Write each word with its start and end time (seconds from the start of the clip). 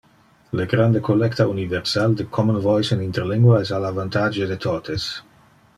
Le 0.59 0.63
grande 0.71 1.01
collecta 1.07 1.45
universal 1.51 2.15
de 2.15 2.23
Common 2.39 2.57
Voice 2.67 2.91
in 2.97 3.05
interlingua 3.09 3.61
es 3.67 3.75
al 3.81 3.87
avantage 3.93 4.53
de 4.55 4.63
totes. 4.69 5.11